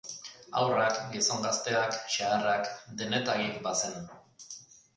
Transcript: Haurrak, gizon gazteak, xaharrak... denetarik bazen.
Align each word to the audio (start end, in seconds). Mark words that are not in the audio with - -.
Haurrak, 0.61 0.95
gizon 1.15 1.45
gazteak, 1.49 1.99
xaharrak... 2.15 2.73
denetarik 3.03 3.63
bazen. 3.69 4.13